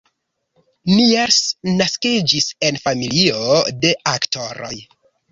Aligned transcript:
Niels 0.91 1.35
naskiĝis 1.81 2.47
en 2.69 2.79
familio 2.85 3.43
de 3.83 3.91
aktoroj. 4.13 4.73